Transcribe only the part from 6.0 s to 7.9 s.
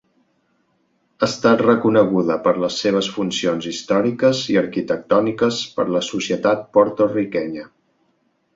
societat porto-riquenya.